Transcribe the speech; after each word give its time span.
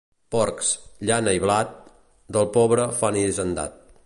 Porcs, 0.35 0.71
llana 1.09 1.35
i 1.39 1.43
blat, 1.45 1.77
del 2.39 2.51
pobre 2.59 2.89
fan 3.03 3.23
hisendat. 3.25 3.83